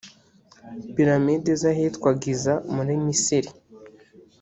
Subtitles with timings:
[0.93, 3.49] Piramide z’ahitwa Giza muri Misiri